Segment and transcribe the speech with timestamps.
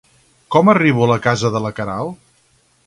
[0.55, 2.21] Com arribo a la casa de la Queralt?